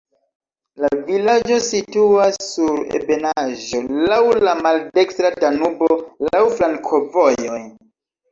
La 0.83 0.87
vilaĝo 1.09 1.57
situas 1.65 2.39
sur 2.45 2.79
ebenaĵo, 3.01 3.83
laŭ 4.13 4.17
la 4.47 4.55
maldekstra 4.67 5.33
Danubo, 5.43 5.99
laŭ 6.31 6.43
flankovojoj. 6.57 7.63